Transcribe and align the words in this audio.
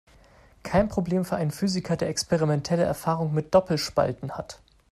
Kein 0.63 0.87
Problem 0.89 1.25
für 1.25 1.35
einen 1.35 1.51
Physiker, 1.51 1.95
der 1.95 2.09
experimentelle 2.09 2.81
Erfahrung 2.81 3.35
mit 3.35 3.53
Doppelspalten 3.53 4.31
hat. 4.31 4.59